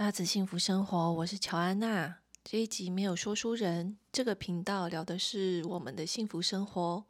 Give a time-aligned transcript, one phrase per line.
[0.00, 2.20] 娜子幸福生活，我是乔安娜。
[2.42, 7.04] 这一集没有说书人，这个频道聊的是我们的幸福生活。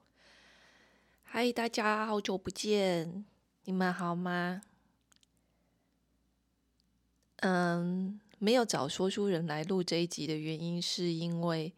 [1.23, 3.25] 嗨，大家好久不见，
[3.63, 4.63] 你们好吗？
[7.37, 11.73] 嗯，没有找说书人来录这一集的原因，是因为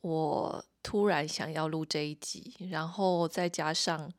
[0.00, 4.12] 我突然想要录这一集，然后再加上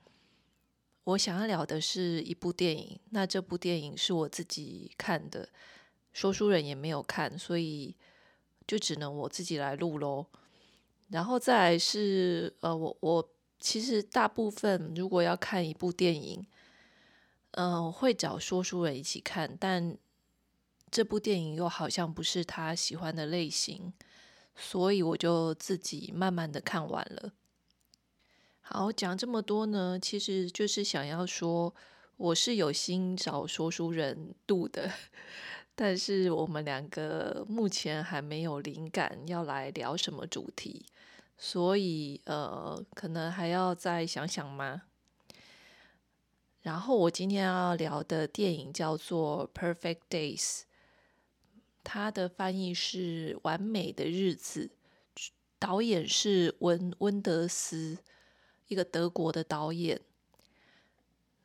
[1.06, 5.48] 我想要聊的是一部电影，那这部电影是我自己看的。
[6.18, 7.96] 说书人也没有看，所以
[8.66, 10.26] 就只能我自己来录喽。
[11.10, 13.30] 然后再来是，呃，我我
[13.60, 16.44] 其实大部分如果要看一部电影，
[17.52, 19.96] 嗯、呃，会找说书人一起看，但
[20.90, 23.94] 这部电影又好像不是他喜欢的类型，
[24.56, 27.32] 所以我就自己慢慢的看完了。
[28.62, 31.76] 好，讲这么多呢，其实就是想要说，
[32.16, 34.92] 我是有心找说书人度的。
[35.80, 40.84] 但是我们两个目前还没有灵感要来聊什么主题，
[41.38, 44.82] 所以呃，可能还要再想想吗？
[46.64, 50.42] 然后我今天要聊的电影叫做《Perfect Days》，
[51.84, 54.72] 它的翻译是《完美的日子》，
[55.60, 58.00] 导演是温温德斯，
[58.68, 60.02] 一个德国的导演。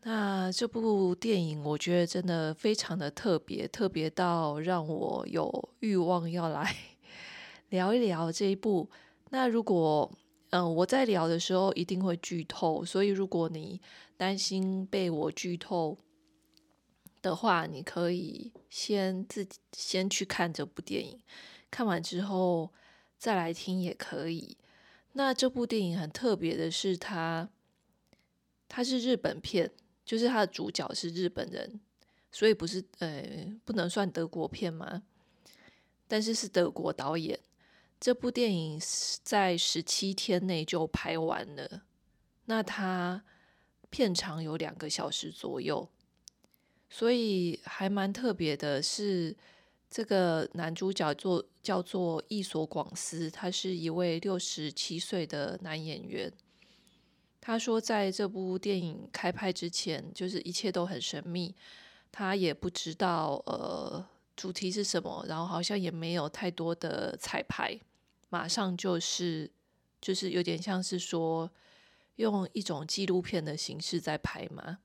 [0.05, 6.75] 那这部电影我觉得真的非常的特别，特别到让我有欲望要来
[7.70, 8.91] 聊一聊这一部。
[9.30, 10.11] 那如果
[10.50, 13.80] 嗯、我在聊的时候一定会剧透，所以如果你
[14.19, 15.97] 担心被我剧透
[17.23, 21.19] 的话，你可以先自己先去看这部电影，
[21.70, 22.70] 看完之后
[23.17, 24.58] 再来听也可以。
[25.14, 27.48] 那这部电影很特别的是它，
[28.69, 29.70] 它是日本片。
[30.05, 31.81] 就是他的主角是日本人，
[32.31, 33.25] 所以不是呃
[33.64, 35.03] 不能算德国片吗，
[36.06, 37.39] 但是是德国导演。
[38.00, 38.80] 这部电影
[39.23, 41.83] 在十七天内就拍完了，
[42.46, 43.23] 那他
[43.91, 45.89] 片长有两个小时左右，
[46.91, 49.36] 所以还蛮特别的是，
[49.89, 56.33] 这个男主角做叫做役所广司，他是一位六十七岁的男演员。
[57.45, 61.53] 他说，在这部电影开拍之前，就是一切都很神秘，
[62.13, 67.77] 他也不知道呃主题是什么，然后好像也没有太多的彩排，
[68.29, 69.51] 马上就是
[70.01, 71.51] 就是有点像是说
[72.14, 74.79] 用一种纪录片的形式在拍嘛。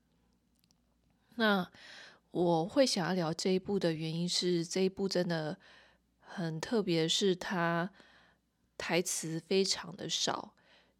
[1.36, 1.70] 那
[2.32, 5.56] 我会想要聊这一部的原因是，这一部真的
[6.18, 7.88] 很特别，是他
[8.76, 10.54] 台词非常的少。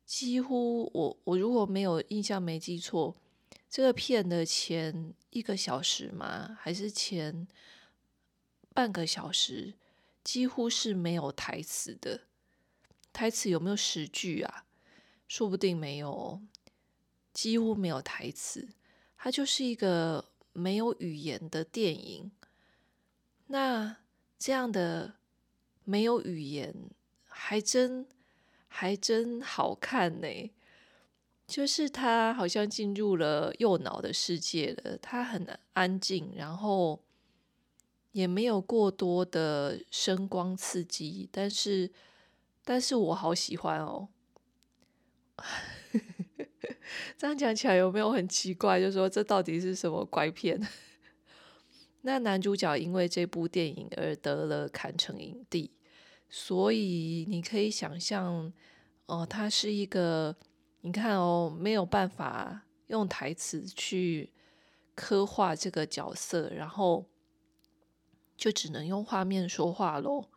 [0.09, 3.15] 几乎我我如果没有印象没记错，
[3.69, 7.47] 这个片的前一个小时嘛，还是前
[8.73, 9.75] 半个小时，
[10.25, 12.23] 几乎是没有台词的。
[13.13, 14.65] 台词有没有十句啊？
[15.29, 16.41] 说不定没有，
[17.35, 18.67] 几乎没有台词。
[19.19, 22.31] 它就是一个没有语言的电影。
[23.49, 23.99] 那
[24.39, 25.17] 这样的
[25.85, 26.75] 没有语言，
[27.27, 28.09] 还真。
[28.69, 30.53] 还真好看呢，
[31.47, 34.97] 就是他好像进入了右脑的世界了。
[34.99, 37.03] 他很安静，然后
[38.13, 41.91] 也没有过多的声光刺激，但是，
[42.65, 44.09] 但是我好喜欢哦。
[47.17, 48.81] 这样讲起来有没有很奇怪？
[48.81, 50.61] 就说这到底是什么怪片？
[52.03, 55.71] 那男主角因为这部电影而得了坎城影帝。
[56.31, 58.53] 所以你可以想象，
[59.07, 60.37] 哦，他是一个，
[60.83, 64.31] 你看哦，没有办法用台词去
[64.95, 67.07] 刻画这个角色，然后
[68.37, 70.29] 就只能用画面说话喽。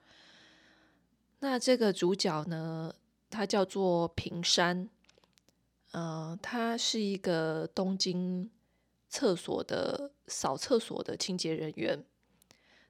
[1.39, 2.95] 那这个主角呢，
[3.29, 4.89] 他叫做平山，
[5.91, 8.49] 呃，他是一个东京
[9.09, 12.05] 厕所的扫厕所的清洁人员。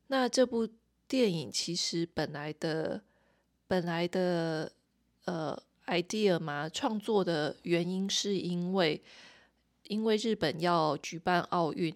[0.06, 0.70] 那这部。
[1.12, 3.02] 电影其实本来的
[3.68, 4.72] 本来的
[5.26, 9.04] 呃 idea 嘛，创作的原因是因为
[9.90, 11.94] 因为日本要举办奥运，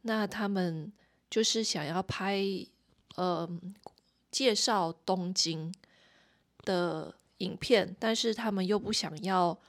[0.00, 0.90] 那他们
[1.28, 2.42] 就是想要拍
[3.16, 3.46] 呃
[4.30, 5.70] 介绍东京
[6.62, 9.60] 的影片，但是他们又不想要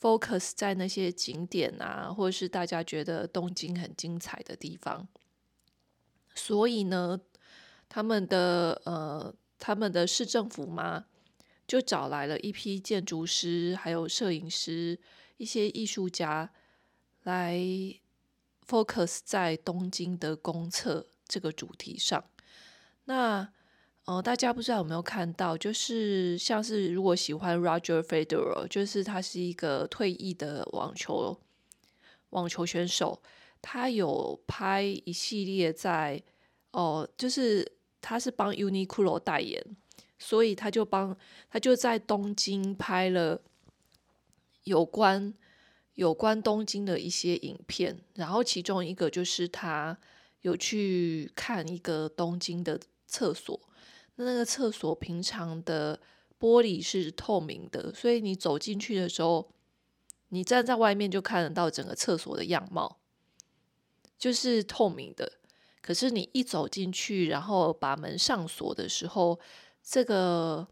[0.00, 5.08] focus 在那些景点啊，或者是大家觉得东京很精彩的地方，
[6.36, 7.20] 所以呢。
[7.94, 11.04] 他们的呃，他们的市政府嘛，
[11.64, 14.98] 就找来了一批建筑师，还有摄影师，
[15.36, 16.50] 一些艺术家
[17.22, 17.56] 来
[18.66, 22.24] focus 在东京的公厕这个主题上。
[23.04, 23.48] 那
[24.06, 31.40] 呃，大家不知道有没有看到，就是像是如果喜欢 Roger Federer，就是他是一个退役的网球
[32.30, 33.22] 网球选手，
[33.62, 36.20] 他有拍一系列在
[36.72, 37.70] 哦、就是
[38.04, 39.64] 他是帮 Uniqlo 代言，
[40.18, 41.16] 所以他就帮
[41.48, 43.40] 他就在东京拍了
[44.64, 45.32] 有关
[45.94, 49.98] 有关东京的一些影片，然后其中一个就是他
[50.42, 53.58] 有去看一个东京的厕所。
[54.16, 55.98] 那那个厕所平常的
[56.38, 59.50] 玻璃是透明的，所以你走进去的时候，
[60.28, 62.98] 你站在外面就看得到整个厕所的样貌，
[64.18, 65.40] 就是透明的。
[65.84, 69.38] 可是你一走进去，然后把门上锁的时候，
[69.82, 70.66] 这个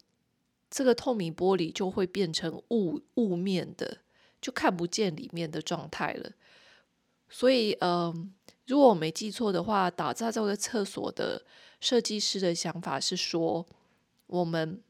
[0.71, 3.99] 这个透明玻璃就会变成雾雾面的，
[4.41, 6.33] 就看不见里面的状态了。
[7.29, 8.29] 所以，嗯、呃，
[8.69, 11.45] 如果我没记错的话，打造这个厕所的。
[11.83, 13.67] 设计师的想法是说，
[14.29, 14.81] 我们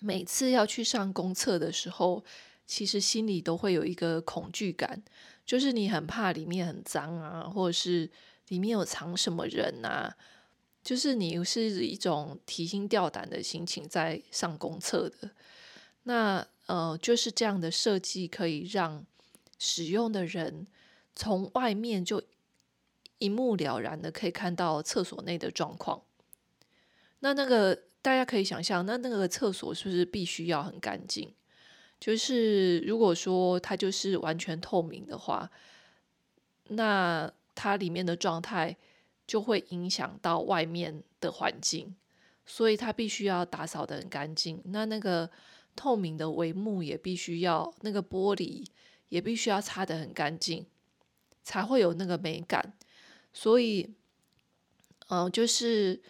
[0.00, 2.24] 每次要去上公厕的时候，
[2.66, 5.00] 其实心里都会有一个恐惧感，
[5.46, 8.10] 就是你很怕里面很脏啊，或者是
[8.52, 10.14] 里面有藏什么人啊，
[10.84, 15.30] 就是你是一种提心吊胆的心情在上公厕的。
[16.02, 19.04] 那呃，就是这样的设计可以让
[19.58, 20.66] 使用的人
[21.14, 22.22] 从外面就。
[23.18, 26.02] 一目了然的可以看到厕所内的状况。
[27.20, 31.32] 那那个大家可以想象，那那个厕所是不是必须要很干净？
[32.00, 35.48] 就是如果说它就是完全透明的话，
[36.70, 38.76] 那它里面的状态
[39.26, 41.94] 就会影响到外面的环境，
[42.44, 44.60] 所以它必须要打扫得很干净。
[44.66, 45.30] 那那个
[45.76, 48.64] 透明的帷幕也必须要，那个玻璃
[49.08, 50.66] 也必须要擦得很干净，
[51.42, 52.74] 才会有那个美感。
[53.32, 53.94] 所以，
[55.08, 56.02] 嗯、就是，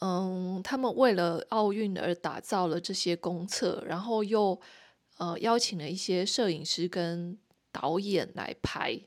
[0.00, 4.58] 嗯，他们为了奥运而打造了这些公厕，然后又
[5.18, 7.38] 呃邀请了一些摄影师跟
[7.70, 8.98] 导演来拍。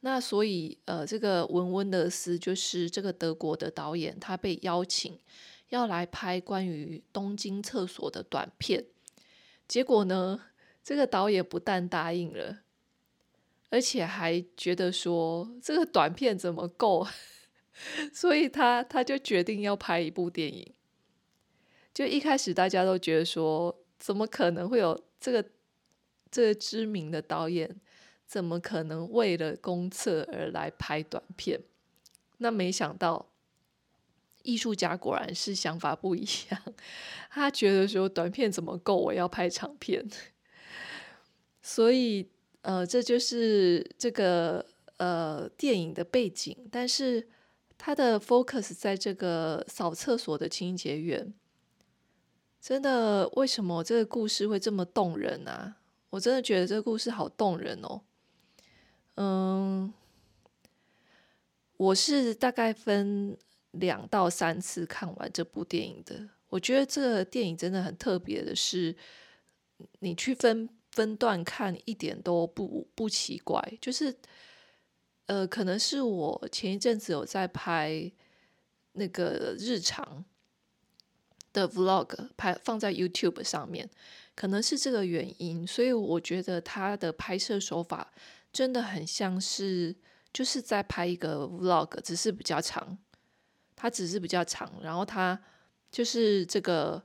[0.00, 5.18] 那所以，呃，这个文温德斯就是这个德国的导演，他被邀请
[5.68, 8.86] 要来拍关于东京厕所的短片。
[9.68, 10.40] 结果呢，
[10.82, 12.60] 这个导演不但答应了。
[13.72, 17.06] 而且还觉得说这个短片怎么够，
[18.12, 20.74] 所以他他就决定要拍一部电影。
[21.94, 25.44] 就一开始大家都觉得说，怎么可能会有这个
[26.32, 27.80] 这个知名的导演，
[28.30, 31.60] 怎么可能为了公厕而来拍短片？
[32.38, 33.26] 那没想到，
[34.44, 36.62] 艺术家果然是想法不一样，
[37.28, 40.08] 他觉得说短片怎么够，我要拍长片，
[41.60, 42.30] 所以。
[42.62, 44.62] 呃，这就是这个
[44.98, 47.26] 呃电影的背景，但是
[47.78, 51.32] 它的 focus 在这个扫厕所的清洁员。
[52.60, 55.78] 真的，为什么这个故事会这么动人啊？
[56.10, 58.02] 我真的觉得这个故事好动人哦。
[59.22, 59.92] 嗯，
[61.76, 63.36] 我是大概分
[63.72, 66.28] 两到三次看完这部电影的。
[66.48, 68.96] 我觉得这个电影真的很特别的是，
[69.98, 70.68] 你去分。
[70.92, 74.12] 分段看一点都不不奇怪，就是，
[75.26, 78.10] 呃，可能是我前一阵子有在拍
[78.94, 80.24] 那个日常
[81.52, 83.88] 的 vlog，拍放在 YouTube 上面，
[84.34, 88.12] 可能是这个原因，所以我觉得他的拍摄手法
[88.52, 89.94] 真的很像是
[90.32, 92.98] 就是在拍一个 vlog，只是比较长，
[93.74, 95.40] 它只是比较长，然后它
[95.90, 97.02] 就是这个。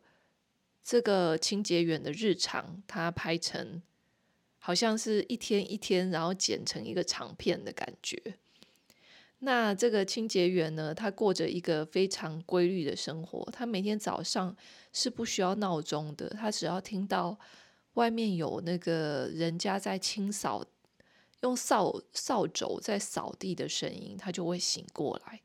[0.88, 3.82] 这个清洁员的日常，他拍成
[4.60, 8.22] 好像是一天一天，然后剪成一个长片的感觉。
[9.40, 13.44] 那这个清洁员呢，他过着一个非常规律的生活。
[13.52, 14.56] 他每天早上
[14.94, 17.36] 是不需要闹钟的，他只要听到
[17.96, 20.64] 外面有那个人家在清扫，
[21.46, 25.42] 用扫扫帚在扫地的声音，他就会醒过来。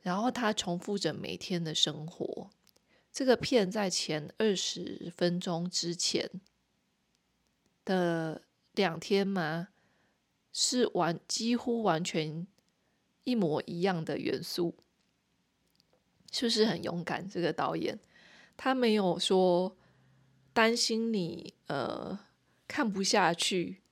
[0.00, 2.50] 然后他重复着每天的生活。
[3.12, 6.28] 这个片在前二十分钟之前
[7.84, 9.68] 的两天嘛，
[10.52, 12.46] 是完几乎完全
[13.22, 14.74] 一模一样的元素，
[16.32, 17.28] 是不是很勇敢？
[17.28, 17.98] 这个导演
[18.56, 19.76] 他没有说
[20.52, 22.18] 担心你呃
[22.66, 23.82] 看不下去。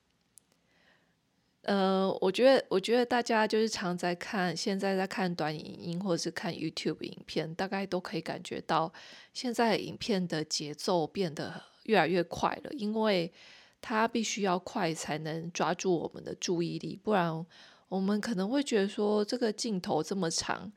[1.66, 8.92] 呃，我觉得，我觉得大家就是常在看，现在在看短影音或者是看 YouTube 影片，大概都可以感觉到，
[9.34, 13.32] 现在影片的节奏变得越来越快了，因为
[13.80, 17.44] 它必须要快才能抓住我们的注意力，不然
[17.88, 20.70] 我们可能会觉得说，这个镜头这么长，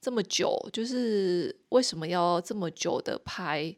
[0.00, 3.76] 这么久，就是为什么要这么久的拍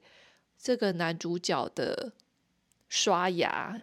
[0.59, 2.14] 这个男主角的
[2.88, 3.83] 刷牙？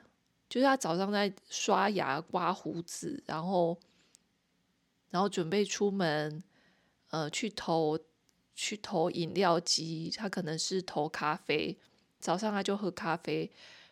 [0.52, 3.80] 就是他早上在刷牙、刮胡子，然后，
[5.10, 6.44] 然后准备出门，
[7.10, 7.98] 呃，去投
[8.54, 11.78] 去投饮料机，他可能是投咖啡。
[12.20, 13.50] 早上他就喝咖啡，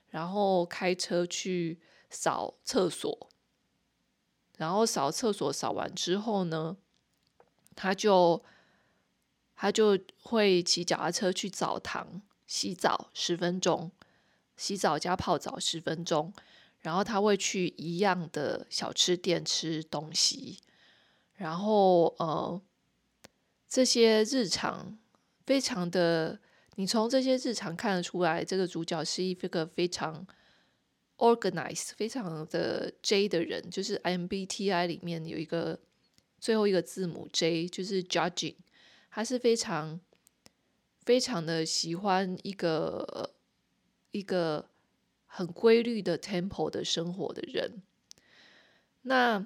[0.10, 3.30] 然后开车去扫厕所，
[4.58, 6.75] 然后扫厕所扫完之后呢，
[7.74, 8.44] 他就
[9.56, 13.89] 他就会骑脚踏车去澡堂洗澡十分钟，
[14.60, 16.32] 洗澡加泡澡十分钟。
[16.82, 20.60] 然后他会去一样的小吃店吃东西，
[21.34, 22.62] 然后呃，
[23.68, 24.98] 这些日常
[25.46, 26.39] 非常的，
[26.75, 30.25] 你从这些日常看得出来，这个主角是一个非常
[31.18, 35.78] organized、非常的 J 的人，就是 MBTI 里面有一个
[36.39, 38.56] 最后一个字母 J，就是 Judging，
[39.12, 40.00] 他是非常
[41.04, 43.34] 非常的喜欢一个
[44.12, 44.70] 一个。
[45.32, 47.84] 很规律的 tempo 的生活的人，
[49.04, 49.46] 那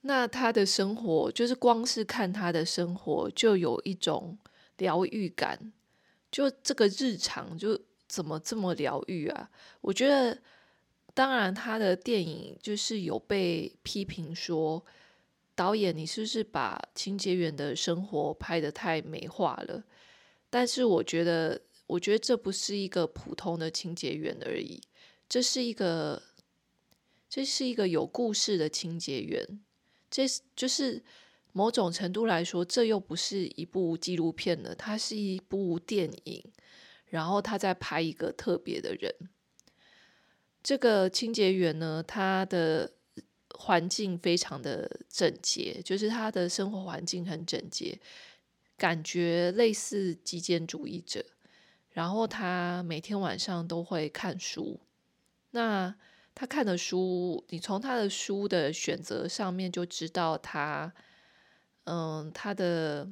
[0.00, 4.36] 那他的生活就是光是看他的生活就有一种
[4.78, 5.72] 疗愈感，
[6.32, 9.48] 就这个日常就怎么这么疗愈啊？
[9.80, 10.42] 我觉得，
[11.14, 14.84] 当然他的电影就是有被批评说，
[15.54, 19.84] 导演你是不是把清洁员的生活拍得太美化了？
[20.50, 21.62] 但是我觉得。
[21.86, 24.80] 我觉得这不是一个普通的清洁员而已，
[25.28, 26.22] 这是一个，
[27.28, 29.60] 这是一个有故事的清洁员。
[30.10, 31.02] 这就是
[31.52, 36.52] 某种程度来说，这又不是一部纪录片了，它是一部电影。
[37.08, 39.14] 然后他在拍一个特别的人。
[40.60, 42.94] 这个清洁员呢，他的
[43.50, 48.00] 环境非常的整洁，就是他的生活环境很整洁，
[48.76, 51.24] 感觉类似极简主义者。
[51.96, 54.78] 然后他每天晚上都会看书。
[55.52, 55.96] 那
[56.34, 60.92] 他看的书，你从他的书的选择上面就知道他，
[61.84, 63.08] 嗯，他的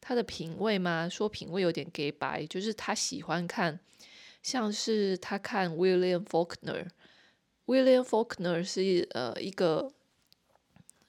[0.00, 3.78] 他的品味嘛，说品味有点假掰，就是他喜欢看，
[4.42, 6.88] 像是他看 William Faulkner。
[7.66, 9.92] William Faulkner 是呃一个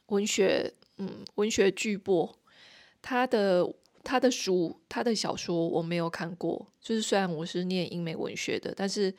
[0.08, 2.36] 文学，嗯，文学巨擘，
[3.02, 3.74] 他的。
[4.04, 6.68] 他的书，他的小说我没有看过。
[6.82, 9.14] 就是虽然我是念英美文学的，但是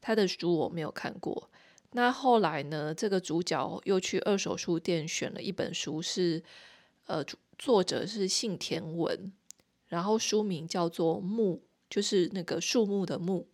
[0.00, 1.50] 他的书我没有看过。
[1.92, 6.42] 那后来呢，这个主角又去二手书店选了一本书是，
[7.06, 7.22] 呃，
[7.58, 9.30] 作者是幸田文，
[9.88, 11.56] 然后书名叫做《木》，
[11.90, 13.46] 就是那个树木的木。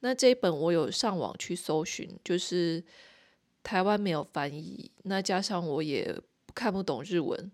[0.00, 2.82] 那这一本我有上网去搜寻，就是
[3.62, 6.20] 台湾没有翻译，那加上我也
[6.54, 7.50] 看不懂日文。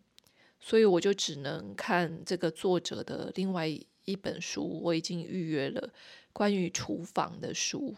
[0.66, 5.92] 所以我就只能看这个作者的另外一本书，我已经预约了
[6.33, 7.94] 关于厨房的书。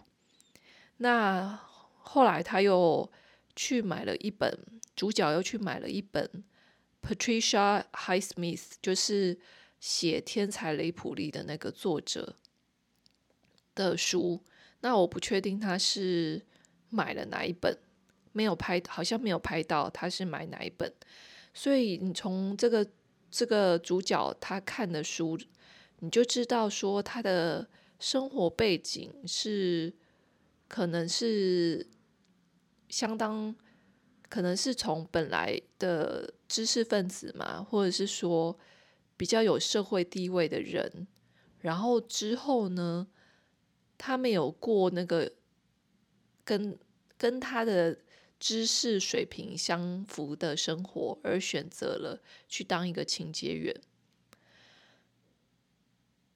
[0.97, 1.61] 那
[1.99, 3.09] 后来他又
[3.55, 4.59] 去买了一本，
[4.97, 6.29] 主角又去买了一本
[7.01, 9.39] Patricia Highsmith，就是
[9.79, 12.35] 写《天才雷普利》的那个作者
[13.77, 14.43] 的书。
[14.81, 16.45] 那我不确定他是
[16.91, 17.79] 买了哪一本，
[18.33, 20.93] 没有拍，好像没有拍到他是买哪一本。
[21.59, 22.87] 所以你从这个
[23.31, 25.39] 这个主角他看的书，
[26.01, 27.67] 你就知道说他的
[27.99, 29.91] 生活背景是
[30.69, 31.89] 可能是
[32.91, 33.57] 相当，
[34.29, 38.55] 可能是从本来的知识分子嘛，或者是说
[39.17, 41.07] 比较有社会地位的人，
[41.61, 43.07] 然后之后呢，
[43.97, 45.33] 他没有过那个
[46.45, 46.79] 跟
[47.17, 47.97] 跟他的。
[48.39, 53.75] 知识水平相符的生活，而选择了去当一个清洁员，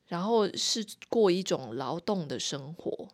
[0.07, 3.09] 然后是过一种劳动的生活。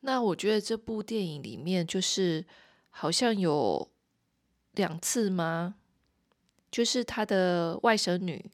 [0.00, 2.44] 那我觉得这部电影里面，就是
[2.90, 3.90] 好像有
[4.72, 5.76] 两次吗？
[6.70, 8.50] 就是他的外甥女，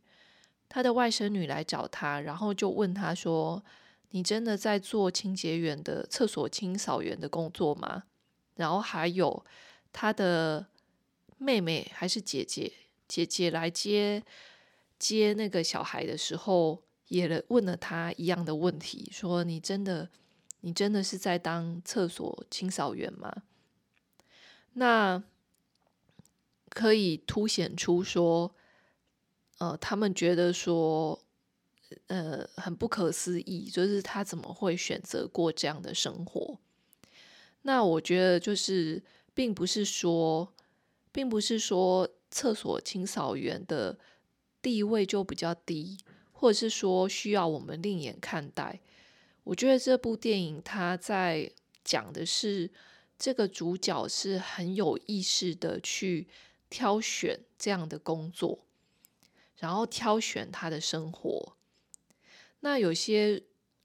[0.68, 3.64] 他的外甥女来找他，然后就问他说
[4.10, 8.04] ：“你真的在做清洁员的厕所清扫员的工作吗？”
[8.56, 9.44] 然后还有
[9.92, 10.66] 他的
[11.38, 12.72] 妹妹还是姐姐，
[13.08, 14.22] 姐姐来接
[14.98, 20.08] 接那个小孩的时候，也问了他一样的问题，说：“你真的，
[20.60, 23.42] 你真的是在当厕所清扫员吗？”
[24.74, 25.22] 那
[26.70, 28.54] 可以凸显出说，
[29.58, 31.20] 呃，他们觉得说，
[32.06, 36.58] 呃，很不可思议，就是他怎么会选择过这样的生活？
[37.62, 39.02] 那我觉得就是，
[39.34, 40.52] 并不是说
[41.12, 43.98] 并不是说厕所清扫员的
[44.60, 45.98] 地位就比较低，
[46.32, 48.80] 或者是说需要我们另眼看待。
[49.44, 51.50] 我觉得这部电影它在
[51.84, 52.70] 讲的是
[53.18, 56.28] 这个主角是很有意识的去
[56.70, 58.64] 挑选这样的工作，
[59.58, 61.56] 然后挑选他的生活。
[62.60, 63.42] 那有些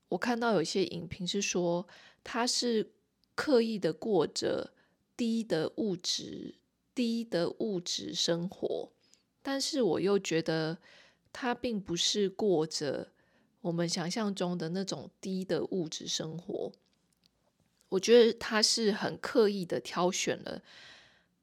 [0.09, 1.87] 我看到有些影评是说
[2.23, 2.91] 他是
[3.37, 4.73] 刻意的过着
[5.15, 6.55] 低的物质、
[6.95, 8.91] 低的物质生活，
[9.43, 10.79] 但是我又觉得
[11.31, 13.13] 他并不是过着。
[13.61, 16.71] 我们想象中的那种低的物质生活，
[17.89, 20.61] 我觉得他是很刻意的挑选了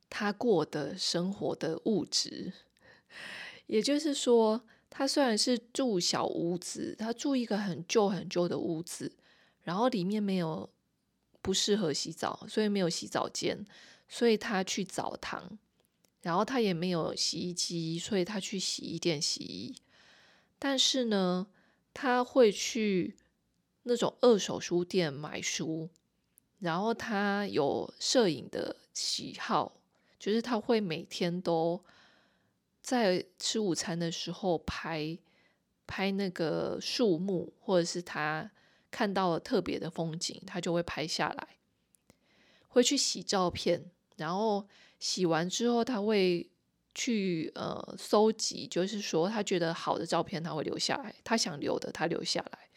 [0.08, 2.52] 他过的生活的物质。
[3.66, 9.12] 也就是说，他虽然是住小屋子，他住一个很旧很旧的屋子，
[9.62, 10.70] 然后里面没有
[11.44, 13.66] 不适合洗澡，所以没有洗澡间，
[14.08, 15.58] 所以他去澡堂，
[16.22, 19.76] 然后他也没有洗衣机，所以他去洗衣店洗衣。
[20.58, 21.46] 但是呢，
[21.92, 23.14] 他会去
[23.82, 25.90] 那种二手书店买书，
[26.60, 29.76] 然后他有摄影的喜好，
[30.18, 31.84] 就是他会每天都
[32.80, 35.18] 在吃午餐的时候拍
[35.86, 38.50] 拍那个树木，或者是他
[38.94, 41.48] 看到了特别的风景，他就会拍下来。
[42.68, 44.66] 会去洗照片，然后
[44.98, 46.48] 洗完之后他会。
[46.96, 52.70] 去呃搜集，就是说他觉得好的照片他会留下来，他想留的他留下来，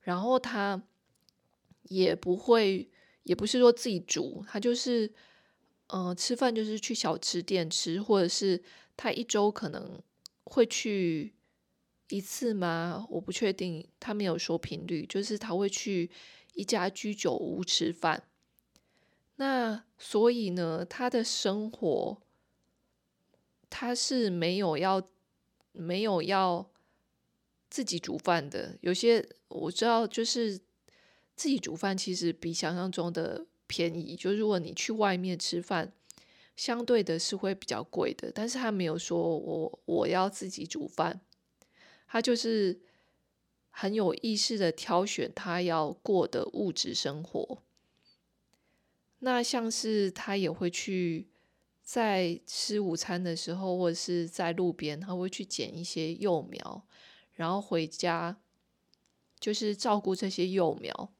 [0.00, 0.82] 然后他
[1.84, 2.90] 也不会，
[3.22, 5.08] 也不是说自己煮，他就是
[5.86, 8.60] 呃吃饭就是去小吃店吃，或者是
[8.96, 10.02] 他一周可能
[10.42, 11.35] 会去
[12.08, 13.06] 一次吗？
[13.10, 16.10] 我不确定，他没有说频率，就是他会去
[16.54, 18.24] 一家居酒屋吃饭。
[19.36, 22.22] 那所以呢，他的生活。
[23.68, 25.06] 他是没有要
[25.72, 26.70] 没有要
[27.68, 28.78] 自己煮饭的。
[28.80, 30.56] 有些我知道，就是
[31.34, 34.14] 自己煮饭其实比想象中的便宜。
[34.16, 35.92] 就如果你去外面吃饭，
[36.56, 38.30] 相对的是会比较贵的。
[38.32, 41.20] 但是他没有说我我要自己煮饭，
[42.06, 42.80] 他就是
[43.70, 47.62] 很有意识的挑选他要过的物质生活。
[49.20, 51.28] 那像是他也会去。
[51.88, 56.84] 在吃午餐的时候，或者是在路边，他会去捡一些幼苗，
[57.34, 58.36] 然后回家
[59.38, 61.12] 就是照顾这些幼苗。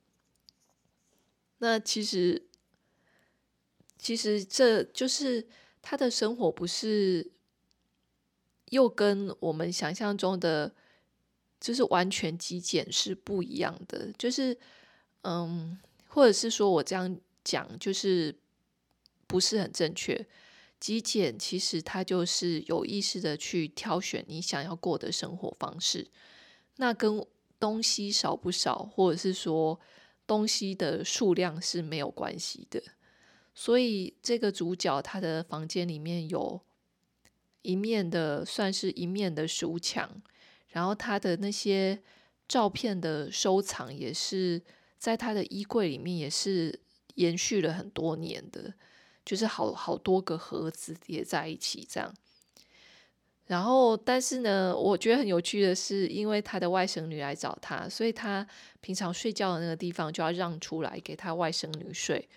[1.58, 2.48] 那其实，
[3.96, 5.46] 其实这就是
[5.80, 7.30] 他的生活，不是
[8.70, 10.74] 又跟我们想象中的
[11.60, 14.12] 就是完全极简是不一样的。
[14.18, 14.58] 就是，
[15.22, 18.34] 嗯，或者是说我这样讲，就是
[19.26, 20.26] 不是很正确。
[20.78, 26.08] 极简其实它就是有意识的去挑选你想要过的生活方式，
[26.76, 27.24] 那跟
[27.58, 29.80] 东西少不少，或者是说
[30.26, 32.82] 东西的数量是没有关系的。
[33.54, 36.60] 所以这个主角他的房间里面有
[37.66, 40.08] 一面的，算是一面的书墙，
[40.68, 42.00] 然后他的那些
[42.46, 44.62] 照片的收藏也是
[44.96, 46.78] 在他的衣柜里面，也是
[47.16, 48.72] 延续了很多年的。
[49.26, 52.14] 就是好好多个盒子叠在一起这样，
[53.46, 58.46] 然后但是呢，我觉得很有趣的是，因为他的外甥女来找他，所以他
[58.80, 62.28] 平常睡觉的那个地方就要让出来给他外甥女睡，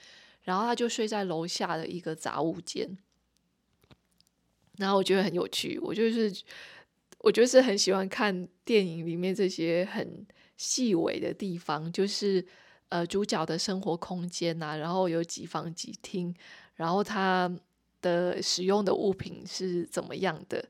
[0.41, 2.97] 然后他就睡在楼下的一个杂物间。
[4.79, 6.33] 然后我觉得很有趣，我就是
[7.19, 10.25] 我就是很喜欢看电影里面这些很
[10.57, 12.43] 细微的地方，就是
[12.87, 16.33] 呃主角的生活空间呐、然后有几房几厅。
[16.75, 17.53] 然后他
[18.01, 20.63] 的使用的物品是怎么样的？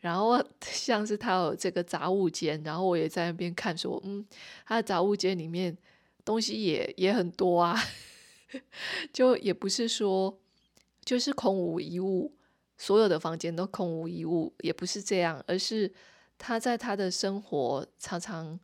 [0.00, 4.22] 然后 像是他有这个杂物间，然后我也在那边看说，嗯，
[4.66, 5.74] 他的杂物间里面
[6.26, 7.74] 东西也也很多啊，
[9.14, 10.38] 就也不是说
[11.02, 12.34] 就是空无一物，
[12.76, 15.92] 所有的房间都空无一物，也不是这样，而是
[16.38, 18.58] 他在他的生活常常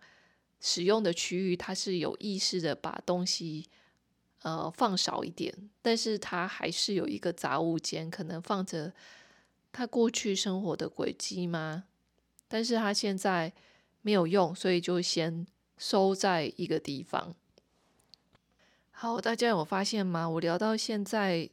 [0.61, 3.68] 使用的区域，他是有意识的把东西。
[4.44, 8.92] 呃，放少一点，但是他还是有一个杂物间，可能放着
[9.70, 11.85] 他过去生活的轨迹吗？
[12.48, 13.53] 但是他现在
[14.01, 15.46] 没有用，所以就先
[15.79, 17.37] 收在一个地方。
[18.90, 20.29] 好，大家有发现吗？
[20.29, 21.48] 我聊到现在，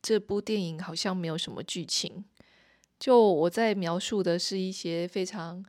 [0.00, 2.24] 这部电影好像没有什么剧情，
[2.98, 5.64] 就我在描述的是一些非常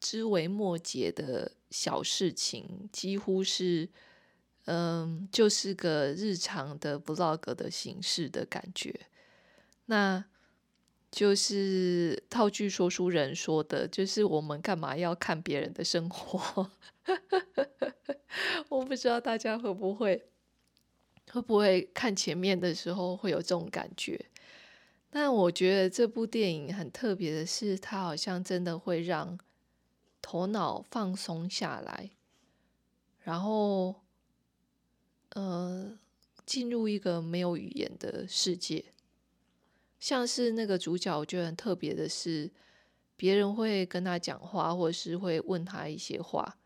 [0.00, 3.88] 枝微末节的小事情，几乎是。
[4.66, 9.08] 嗯，就是个日常的 vlog 的形式的感觉。
[9.86, 10.24] 那
[11.10, 16.70] 就是套句说书人说的，就是我们干嘛要看别人的生活？
[18.70, 20.30] 我不知道大家会不会
[21.30, 24.26] 会不会看前面的时候会有这种感觉。
[25.10, 29.38] 但我觉得这部电影很特别的是，它好像真的会让
[30.22, 32.10] 头脑放松下来，
[33.20, 34.02] 然后，
[35.30, 35.98] 呃，
[36.46, 38.86] 进入一个没有语言的世界。
[40.00, 42.50] 像是那个主角，我觉得很特别的是，
[43.14, 46.58] 别人会跟他讲话，或是会问他一些话，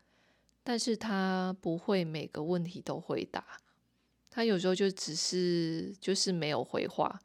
[0.63, 3.59] 但是他不会每个问题都回答，
[4.29, 7.19] 他有时候就只是就是没有回话。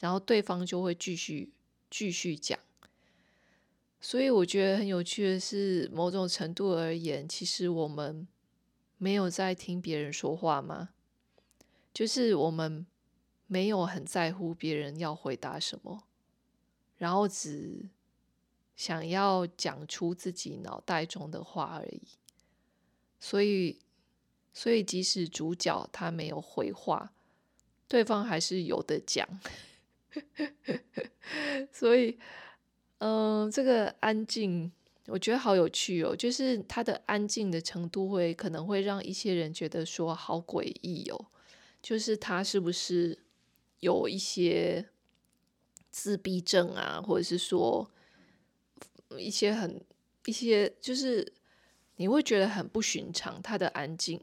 [0.00, 1.54] 然后对方就会继续
[1.88, 2.58] 继续讲，
[4.00, 8.26] 所以我觉得很有趣的是，某种程度而言，其实我们
[8.98, 10.90] 没有在听别人说话吗？
[11.94, 12.84] 就是我们
[13.46, 16.04] 没有很在乎别人要回答什么，
[16.98, 17.88] 然后只
[18.76, 22.02] 想要讲出自己脑袋中的话而已。
[23.20, 23.78] 所以，
[24.54, 27.12] 所以即使主角他没有回话，
[27.88, 29.28] 对方还是有的讲。
[31.72, 32.16] 所以，
[32.98, 34.70] 嗯、这个安静，
[35.06, 36.14] 我觉得好有趣哦。
[36.14, 41.26] 就是他的安静的程度，会可能会让一些人觉得说好诡异哦。
[41.82, 43.18] 就是他是不是
[43.80, 44.88] 有一些
[45.90, 47.90] 自闭症啊，或者是说
[49.18, 49.84] 一些很
[50.26, 51.32] 一些，就是
[51.96, 54.20] 你会觉得很不寻常，他的安静。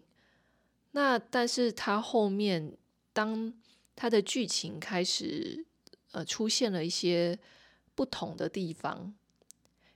[0.92, 2.78] 那但是他后面，
[3.14, 3.54] 当
[3.96, 5.66] 他的剧情开始。
[6.14, 7.40] 呃，出现了一些
[7.96, 9.14] 不同的地方，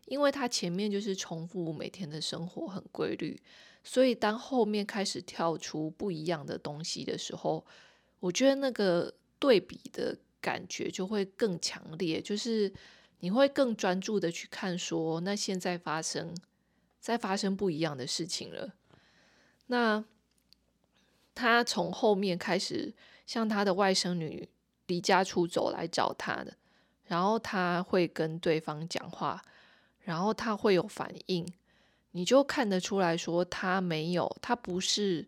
[0.05, 3.37] 因为他前面就是重复每天的生活很规律，
[3.83, 7.65] 所以当后面开始跳出不一样的东西的时候，
[8.21, 12.71] 我觉得那个对比的感觉就会更强烈，就是
[13.19, 16.33] 你会更专注的去看说，那现在发生
[17.01, 18.73] 在发生不一样的事情了。
[19.67, 20.01] 那
[21.35, 22.91] 他从后面开始，
[23.27, 24.49] 像他的外甥女。
[24.87, 26.53] 离家出走来找他的，
[27.05, 29.41] 然后他会跟对方讲话，
[30.01, 31.43] 然后他会有反应，
[32.11, 35.27] 你就看得出来说他没有，他不是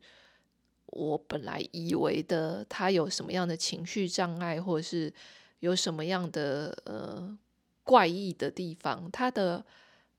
[0.85, 5.11] 我本来以为的，他有什么样的情绪障碍，或者是
[5.61, 7.35] 有什么样的呃
[7.83, 9.65] 怪异的地方，他的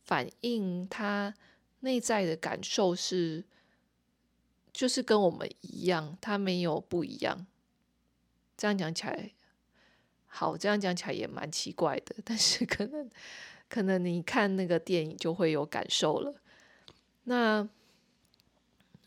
[0.02, 1.32] 反应，他
[1.78, 3.44] 内在的感受是，
[4.78, 7.48] 就是跟我们一样，他没有不一样。
[8.56, 9.32] 这样讲起来，
[10.26, 13.10] 好，这样讲起来也蛮奇怪的，但是可能，
[13.68, 16.32] 可能你看那个电影就会有感受了。
[17.24, 17.68] 那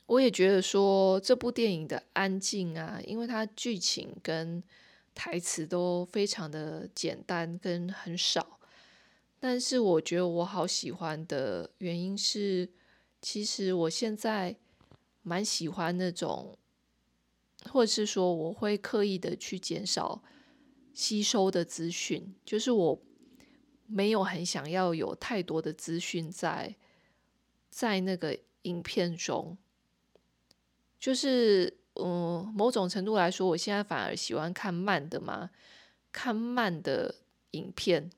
[0.07, 4.61] 我也觉得说这部电影的安静啊，因为它剧情跟
[5.15, 8.59] 台词都非常的简单跟很少，
[9.39, 12.69] 但是我觉得我好喜欢的原因是，
[13.21, 14.57] 其实我现在
[15.21, 16.57] 蛮喜欢那种。
[17.69, 20.23] 或者是说，我会刻意的去减少
[20.95, 22.99] 吸收的资讯，就是我
[23.85, 26.75] 没有很想要有太多的资讯在
[27.69, 29.55] 在那个影片中。
[30.99, 35.51] 就是，嗯，某种程度来说，我现在反而喜欢看慢的嘛，
[36.11, 37.13] 看慢的
[37.51, 38.09] 影片，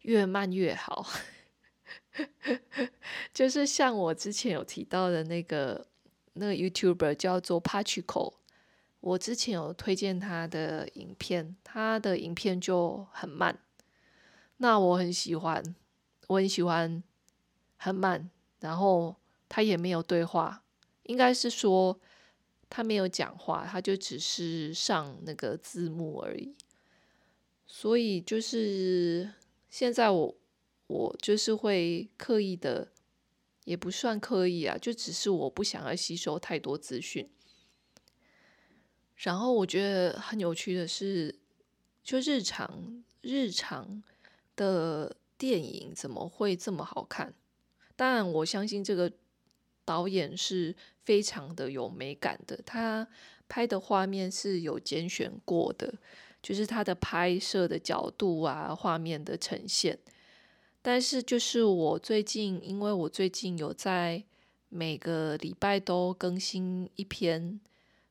[0.00, 1.06] 越慢越好。
[3.32, 5.86] 就是像我之前有提到的那个
[6.36, 8.34] 那个 YouTuber 叫做 Pachico。
[9.00, 13.58] 我之前有推荐他的影片，他的影片就很慢，
[14.56, 15.76] 那我很喜欢，
[16.28, 17.02] 我很喜欢
[17.76, 19.16] 很慢，然后
[19.48, 20.64] 他也没有对话，
[21.04, 22.00] 应该是说
[22.68, 26.56] 他没有讲话，他就只是上那个字幕而已。
[27.64, 29.30] 所以就是
[29.68, 30.34] 现在我
[30.88, 32.88] 我就是会刻意的，
[33.66, 37.28] 也不算刻意啊，就只是我不想要吸收太多资讯。
[39.16, 41.34] 然后我觉得很有趣的是，
[42.04, 44.02] 就日常日常
[44.54, 47.34] 的电影怎么会这么好看？
[47.96, 49.10] 当然，我相信这个
[49.84, 53.08] 导演是非常的有美感的，他
[53.48, 55.92] 拍的画面是有拣选过的，
[56.40, 59.98] 就是他的拍摄的角度啊，画面的呈现。
[60.88, 64.22] 但是，就是我最近，因为我最近有在
[64.68, 67.58] 每个礼拜都更新一篇。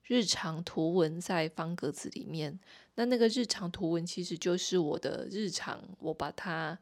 [0.04, 2.60] 日常图文在方格子里面，
[2.96, 6.78] 那那个日常图文其实就是我的日常，我把它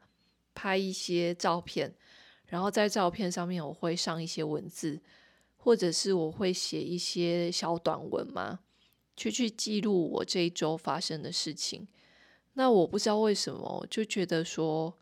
[0.52, 1.94] 拍一些照片，
[2.46, 5.00] 然后在照片上面我会上一些文字，
[5.56, 8.58] 或者是我会写一些小短文嘛，
[9.16, 11.86] 去去记录我这一周发生的事情。
[12.54, 14.92] 那我不知道为什么，就觉得说，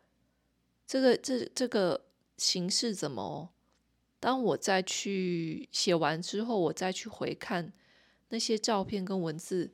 [0.86, 2.04] 这个这这个
[2.36, 3.50] 形式怎么？
[4.20, 7.72] 当我再去写完之后，我再去回看
[8.28, 9.72] 那些照片跟文字，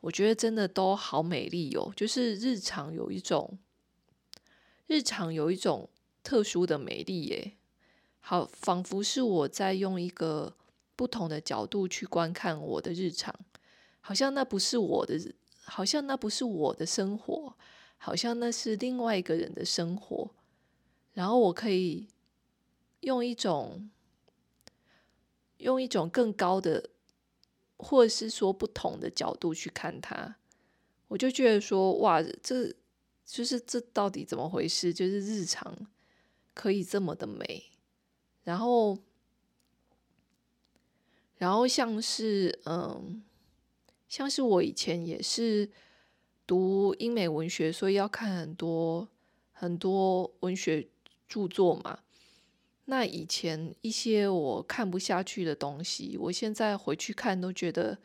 [0.00, 1.92] 我觉得真的都好美丽哦。
[1.94, 3.58] 就是日常有一种，
[4.86, 5.90] 日常有一种
[6.22, 7.52] 特殊的美丽耶，
[8.20, 10.56] 好，仿佛是我在用一个
[10.96, 13.34] 不同的角度去观看我的日常，
[14.00, 15.18] 好像那不是我的。
[15.62, 17.54] 好像那不是我的生活，
[17.96, 20.28] 好像那是另外一个人的生活，
[21.12, 22.08] 然后我可以
[23.00, 23.90] 用一种
[25.58, 26.90] 用一种更高的，
[27.76, 30.36] 或者是说不同的角度去看它，
[31.08, 32.74] 我就觉得说，哇，这
[33.24, 34.92] 就是这到底怎么回事？
[34.92, 35.86] 就是日常
[36.54, 37.64] 可以这么的美，
[38.44, 38.98] 然后，
[41.36, 43.22] 然后像是嗯。
[44.10, 45.70] 像是我以前也是
[46.44, 49.08] 读英美文学，所以要看很多
[49.52, 50.88] 很多文学
[51.30, 52.00] 著作嘛。
[52.86, 57.96] 那以前一些我看不下去的东西，我现在回去看都觉得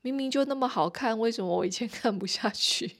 [0.00, 2.90] 明明就那么好看，为什么我以前 看不下去？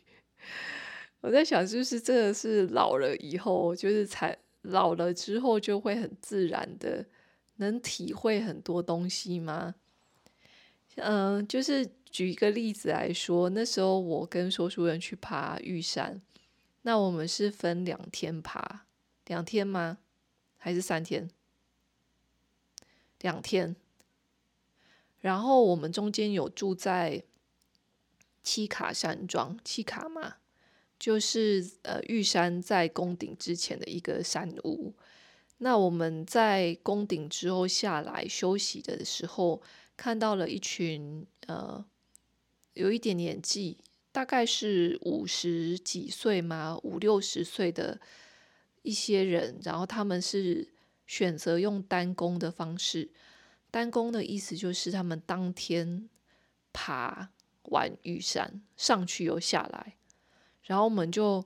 [1.23, 7.07] 我在想，是不是这个是老了以后，就是才老了之后就会很自然的
[7.57, 9.75] 能体会很多东西吗？
[10.97, 16.21] 嗯，就是举一个例子来说，那时候我跟说书人去爬玉山，
[16.83, 18.87] 那我们是分两天爬，
[19.29, 19.99] 两天吗？
[20.57, 21.31] 还是三天？
[23.21, 23.77] 两天。
[25.21, 27.23] 然后我们中间有住在
[28.43, 30.39] 七卡山庄，七卡嘛，
[30.99, 34.93] 就是呃玉山在宫顶之前的一个山屋。
[35.59, 39.63] 那我们在宫顶之后下来休息的时候。
[39.99, 41.85] 看到了一群呃，
[42.75, 43.79] 有一点年纪，
[44.13, 48.01] 大概是五十几岁嘛，五六十岁的
[48.83, 50.69] 一些人，然后他们是
[51.07, 53.11] 选择用单攻的方式。
[53.71, 56.09] 单攻的意思就是他们当天
[56.73, 57.31] 爬
[57.65, 59.97] 完玉山上去又下来，
[60.63, 61.45] 然后我们就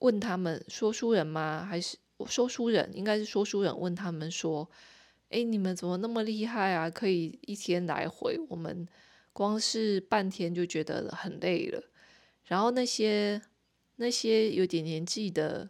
[0.00, 1.66] 问他们说书人吗？
[1.68, 2.90] 还是说书人？
[2.94, 4.70] 应该是说书人问他们说。
[5.30, 6.88] 哎，你们怎么那么厉害啊？
[6.88, 8.88] 可以一天来回，我们
[9.34, 11.82] 光是半天就觉得很累了。
[12.44, 13.38] 然后那些
[13.96, 15.68] 那些有点年纪的，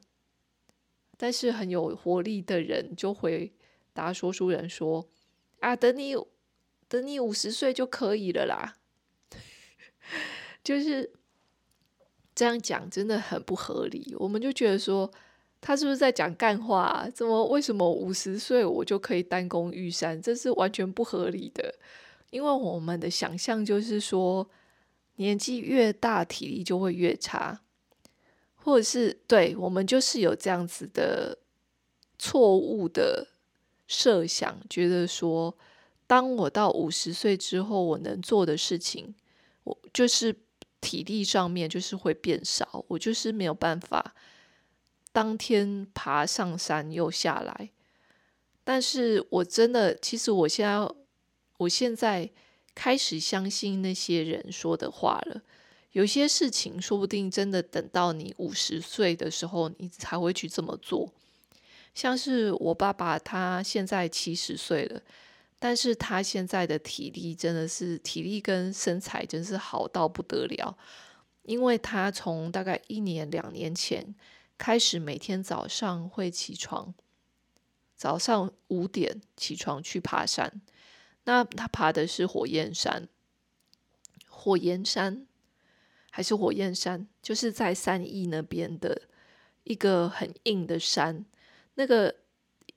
[1.19, 3.53] 但是很有活力的人，就回
[3.93, 5.07] 答说书人说
[5.61, 6.17] ：“啊，等你
[6.89, 8.77] 等你五十岁就可以了啦。
[10.65, 11.13] ”就是
[12.35, 14.15] 这样讲，真的很不合理。
[14.19, 15.13] 我们就觉得说。
[15.61, 17.11] 他是不是在讲干话啊？
[17.11, 20.23] 怎么为什么五十岁我就可以单攻玉山？
[20.23, 21.75] 这是完全不合理的。
[22.31, 24.49] 因为我们的想象就是说，
[25.17, 27.63] 年纪越大，体力就会越差，
[28.69, 31.39] 或者是对我们就是有这样子的
[32.19, 33.27] 错误的
[33.87, 35.57] 设想，觉得说，
[36.07, 39.15] 当我到五十岁之后，我能做的事情，
[39.65, 40.37] 我就是
[40.83, 44.15] 体力上面就是会变少，我就是没有办法。
[45.13, 47.71] 当天爬上山又下来，
[48.63, 50.95] 但是我真的，其实我现在，
[51.57, 52.31] 我现在
[52.75, 55.41] 开始相信那些人说的话了。
[55.99, 61.13] 有些事情，说不定真的等到你五十岁的时候，你才会去这么做。
[61.93, 65.03] 像是我爸爸，他现在七十岁了，
[65.59, 70.79] 但是他现在的体力真的是体力跟身材真是好到不得了，
[71.43, 74.15] 因为他从大概一年两年前。
[74.57, 76.95] 开始每天早上会起床，
[77.97, 80.61] 早上五点起床去爬山。
[81.25, 83.09] 那他爬的是火焰山，
[84.29, 85.27] 火焰山
[86.19, 87.07] 还是火焰山？
[87.23, 89.03] 就是在三义那边的
[89.63, 91.25] 一个很硬的山。
[91.77, 92.13] 那个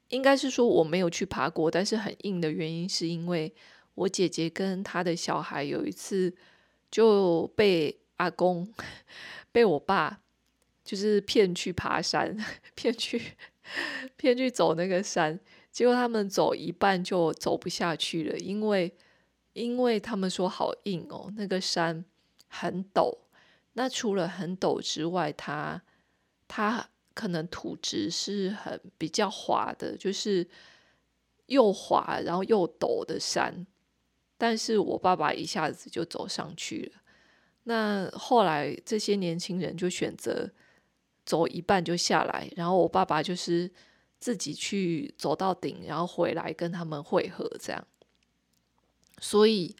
[0.10, 3.52] 应该是说我没有去爬过，但是很硬的原因是因为
[3.96, 6.32] 我姐姐跟她的小孩有一次
[6.92, 8.72] 就被阿公
[9.52, 10.22] 被我爸。
[10.84, 12.38] 就是骗去爬山，
[12.76, 13.20] 骗去
[14.18, 15.40] 骗去走那个山，
[15.72, 18.94] 结果他们走一半就走不下去了，因为
[19.54, 22.06] 因为他们说好硬哦，那个山
[22.48, 23.18] 很陡。
[23.74, 25.82] 那除了很陡之外，它
[26.48, 30.48] 它可能土质是很比较滑的，就是
[31.48, 33.66] 又滑然后又陡的山。
[34.38, 37.02] 但是我爸爸一下子就走上去了。
[37.64, 40.52] 那后来这些年轻人就选择。
[41.24, 43.72] 走一半就下来，然后我爸爸就是
[44.20, 47.88] 自己去走到顶，然后回来跟他们会合，这样。
[49.20, 49.74] 所以，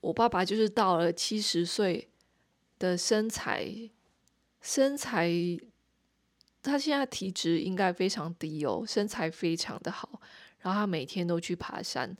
[0.00, 2.09] 我爸爸就是到了七十岁
[2.80, 3.64] 的身材，
[4.60, 5.30] 身材，
[6.60, 10.20] 他现在体脂应该非常低哦，身材非常的好。
[10.58, 12.14] 然后他每天都去爬山，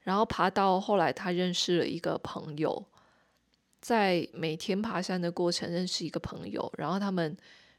[0.00, 2.84] 然后爬到后来，他认识了一个朋友，
[3.80, 7.36] 在每天爬山的过程认识一个朋友，然后他们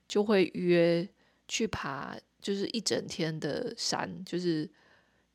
[0.08, 1.06] 就会约
[1.48, 4.70] 去爬，就是一整天的山，就是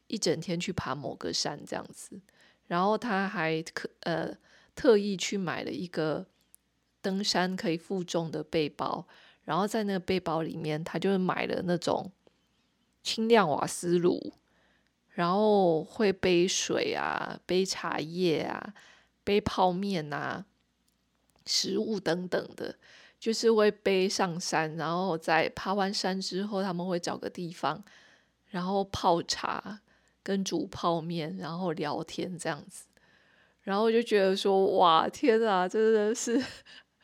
[0.07, 2.19] 一整天去爬某个山这样子。
[2.67, 4.35] 然后他还可呃
[4.75, 6.25] 特意去买了一个
[7.03, 9.07] 登山可以负重的背包，
[9.45, 12.11] 然后在那个背包里面，他就买了那种
[13.03, 14.33] 轻量瓦斯炉。
[15.13, 18.73] 然后会背水啊，背茶叶啊，
[19.25, 20.47] 背泡面啊，
[21.45, 22.77] 食物等等的，
[23.19, 24.77] 就是会背上山。
[24.77, 27.83] 然后在爬完山之后，他们会找个地方，
[28.47, 29.81] 然后泡茶
[30.23, 32.87] 跟煮泡面，然后聊天这样子。
[33.63, 36.43] 然后我就觉得说，哇，天啊，真的是，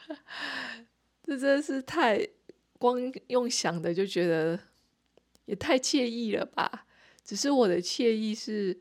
[1.24, 2.26] 这真的是太，
[2.78, 4.58] 光用想的就觉得
[5.46, 6.86] 也太惬意了吧。
[7.24, 8.80] 只是我的惬意是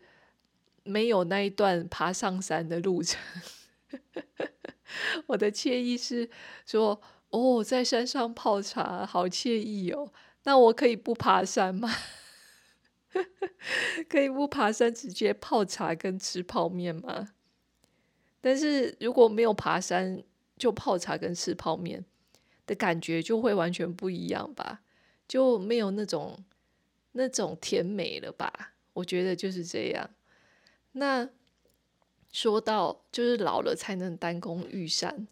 [0.83, 3.19] 没有那一段爬上山的路程，
[5.25, 6.29] 我的惬意是
[6.65, 10.11] 说，哦，在山上泡茶好惬意哦。
[10.43, 11.91] 那我可以不爬山吗？
[14.07, 17.29] 可以不爬山，直接泡茶跟吃泡面吗？
[18.41, 20.21] 但是如果没有爬山，
[20.57, 22.05] 就泡茶跟吃泡面
[22.65, 24.81] 的感觉就会完全不一样吧？
[25.27, 26.43] 就没有那种。
[27.17, 28.73] 那种甜美了吧？
[28.91, 30.09] 我觉得就是这样。
[30.91, 31.29] 那
[32.29, 35.25] 说到就是老了才能单攻玉山，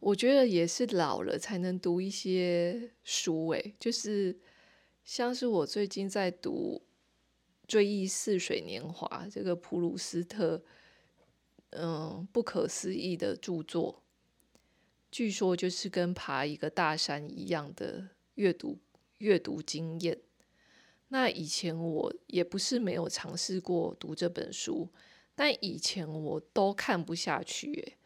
[0.00, 3.50] 我觉得也是老了才能读一些书。
[3.50, 4.36] 诶，就是
[5.04, 6.82] 像是我最近在读
[7.68, 10.60] 《追忆似水年华》这个普鲁斯特，
[11.70, 14.01] 嗯，不可思议的著作，
[15.12, 18.80] 据说就是跟爬一个大山一样的阅读
[19.18, 20.18] 阅读经验。
[21.08, 24.90] 那以前我也不是没有尝试过读这本书，
[25.34, 27.70] 但以前我都看不下去。
[27.72, 27.98] 耶，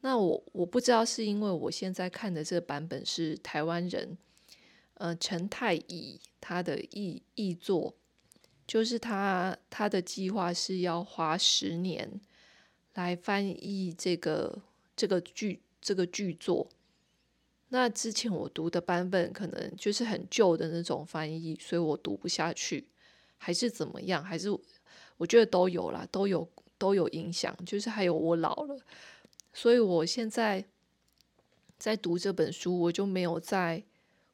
[0.00, 4.18] 那我我不知道是因为我现在看的这个版本是台湾人，
[4.94, 7.94] 呃，陈太乙他的译译作，
[8.66, 12.20] 就是他他的计划是要花十年
[12.94, 14.60] 来翻译这个
[14.96, 16.68] 这个剧这个剧作。
[17.70, 22.88] 那之前我读的版本可能就是很旧的那种翻译，所以我读不下去，
[23.36, 24.24] 还是怎么样？
[24.24, 24.48] 还是
[25.18, 27.54] 我觉得都有啦，都有都有影响。
[27.66, 28.80] 就是还有我老了，
[29.52, 30.64] 所以我现在
[31.78, 33.84] 在读这本书，我就没有在，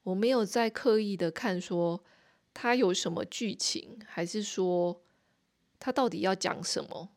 [0.05, 2.05] 我没有在刻意的看说
[2.53, 5.03] 它有什么剧情，还是说
[5.81, 7.11] 它到底要讲什么。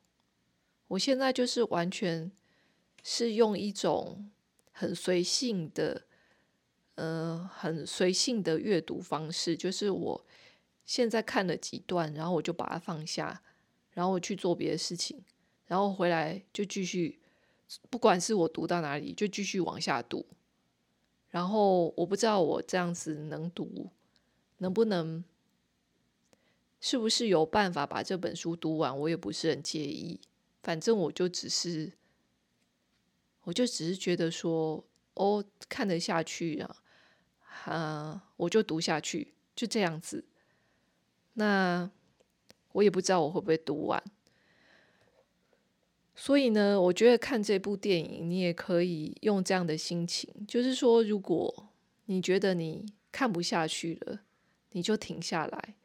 [0.88, 2.32] 我现在就是完全
[3.10, 4.30] 是用一种
[4.74, 6.04] 很随性的。
[6.96, 10.26] 呃，很随性的阅读方式，就是我
[10.84, 13.44] 现在看了几段，然后我就把它放下，
[13.92, 15.24] 然后我去做别的事情，
[15.68, 17.20] 然后回来就继续，
[17.92, 20.26] 不管是我读到哪里，就继续往下读。
[21.30, 23.92] 然后我不知道我这样子能读，
[24.58, 25.24] 能不能，
[26.82, 30.20] 是不是有办法把这本书读完，我也不是很介意。
[30.64, 31.94] 反正我就只是，
[33.48, 34.84] 我就只是觉得说，
[35.14, 36.76] 哦，看得下去啊。
[37.64, 40.26] 啊，我就读下去，就这样子。
[41.36, 41.90] 那
[42.74, 44.04] 我也不知道我会不会读完。
[46.14, 51.70] 所以呢，我觉得看这部电影，你也可以用这样的心情，就是说，如果
[52.06, 54.20] 你觉得你看不下去了，
[54.72, 55.76] 你就停下来。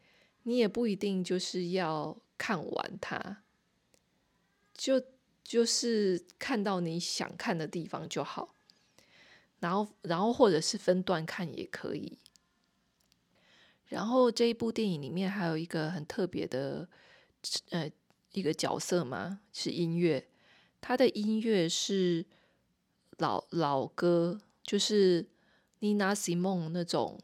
[0.42, 3.44] 你也不一定就是要看完它，
[4.74, 5.00] 就
[5.44, 8.54] 就是看到你想看的地方就好。
[9.60, 12.18] 然后，然后或者是分段看也可以。
[13.88, 16.88] 然后这一部电影里面还有一个很特别的，
[17.70, 17.90] 呃，
[18.32, 20.26] 一个角色嘛，是音乐。
[20.80, 22.26] 他的音乐是
[23.18, 25.28] 老老歌，就是
[25.80, 27.20] Nina Simone 那种，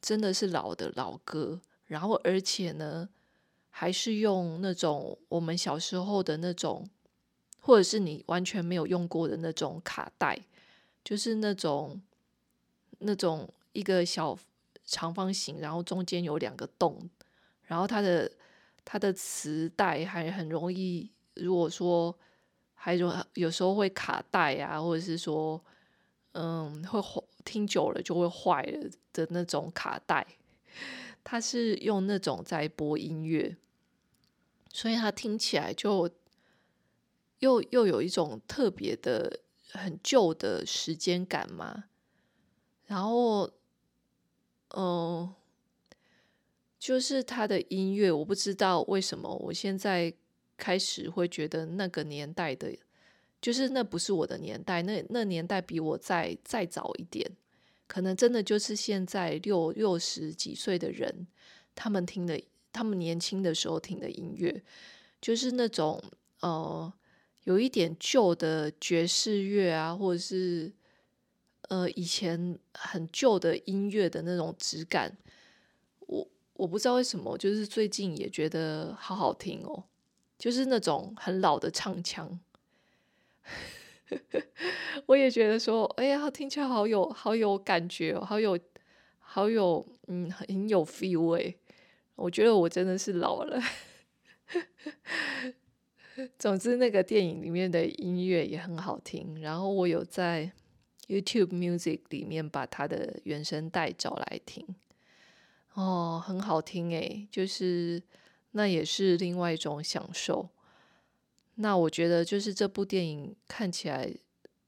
[0.00, 1.60] 真的是老的老歌。
[1.84, 3.08] 然后而且呢，
[3.68, 6.88] 还是用那种我们小时候的那种，
[7.60, 10.38] 或者是你完全没有用过的那种卡带。
[11.04, 11.98] 就是那种
[12.98, 14.38] 那种一个小
[14.84, 17.08] 长方形，然后中间有两个洞，
[17.62, 18.30] 然后它的
[18.84, 22.14] 它的磁带还很容易，如果说
[22.74, 25.58] 还有有时候会卡带啊，或者是说
[26.32, 27.00] 嗯会
[27.42, 30.26] 听久了就会坏了的那种卡带，
[31.24, 33.56] 它是用那种在播音乐，
[34.74, 36.10] 所以它听起来就
[37.40, 39.40] 又又有一种特别的。
[39.70, 41.84] 很旧的时间感嘛，
[42.86, 43.52] 然后，
[44.74, 45.34] 嗯、
[46.78, 50.10] 就是他的音乐，我不知道为什么我现在
[50.56, 52.74] 开始会觉得那个年代的，
[53.42, 57.30] 就是那不是我的年代，那那年代比我再再早一点，
[57.86, 61.26] 可能真的就是现在六六十几岁的人，
[61.74, 62.40] 他们听的，
[62.72, 64.64] 他们年轻的时候听的音乐，
[65.20, 66.02] 就是那种
[66.40, 66.90] 呃，
[67.44, 70.72] 有一点旧的爵士乐啊，或者是。
[71.68, 75.18] 呃，以前很旧的音乐的那种质感，
[75.98, 79.84] 我我不知道为什么，就是最近也觉得好好听哦，
[80.38, 82.40] 就是那种很老的唱腔，
[85.04, 88.58] 我也觉得说，哎呀，听起来好有好有感觉哦，好有
[89.18, 91.54] 好有嗯，很有 feel 哎，
[92.14, 93.60] 我觉得我真的是老了。
[96.38, 100.52] 总之，那个电影里面的音乐也很好听，然后我有在。
[101.08, 104.62] YouTube Music 里面把它的原声带找来听，
[105.72, 108.02] 哦，很好听诶，就是
[108.50, 110.50] 那也是另外一种享受。
[111.54, 114.14] 那我觉得就是这部电影看起来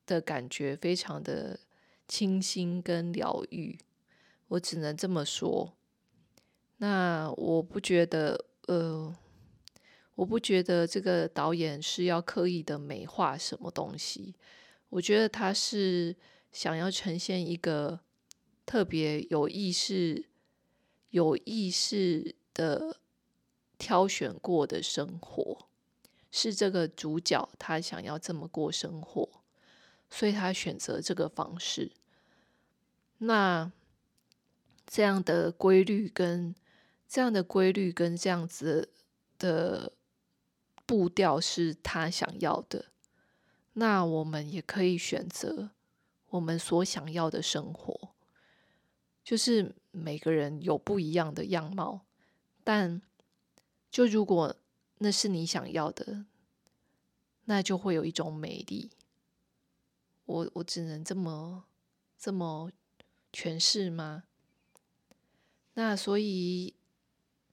[0.06, 1.60] 的感觉非常的
[2.08, 3.78] 清新跟疗愈，
[4.48, 5.74] 我只能这么说。
[6.78, 9.14] 那我不觉得，呃，
[10.20, 14.34] 我不觉得这个导演是要刻意的美化什么东西。
[14.90, 16.14] 我觉得他是
[16.52, 18.00] 想要呈现一个
[18.66, 20.28] 特别有意识、
[21.08, 22.98] 有意识的
[23.78, 25.66] 挑选过的生活，
[26.30, 29.26] 是这个主角他想要这么过生活，
[30.10, 31.92] 所以他选择这个方式。
[33.16, 33.72] 那
[34.86, 36.54] 这样的规律跟
[37.08, 38.90] 这样的规律跟这样子
[39.38, 39.94] 的
[40.90, 42.86] 步调是他想要的。
[43.74, 45.70] 那我们也可以选择
[46.30, 48.16] 我们所想要的生活，
[49.22, 52.00] 就是每个人有不一样的样貌，
[52.64, 53.00] 但
[53.88, 54.56] 就如果
[54.98, 56.24] 那是你想要的，
[57.44, 58.90] 那就会有一种美丽。
[60.24, 61.66] 我我只能这么
[62.18, 62.72] 这么
[63.32, 64.24] 诠释吗？
[65.74, 66.74] 那所以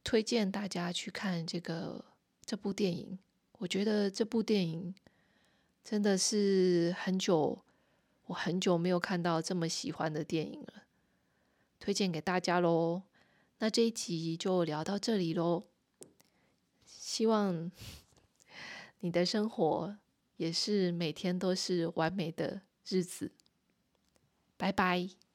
[0.03, 2.03] 推荐大家去看这个
[2.43, 3.19] 这部电影。
[3.57, 4.95] 我觉得这部电影。
[5.83, 7.63] 真的是很久，
[8.25, 10.83] 我很久没有看到这么喜欢的电影了，
[11.79, 13.03] 推荐给大家喽。
[13.59, 15.63] 那这一集就聊到这里喽，
[16.85, 17.71] 希望
[18.99, 19.97] 你的生活
[20.35, 23.31] 也是每天都是完美的日子。
[24.57, 25.26] 拜拜。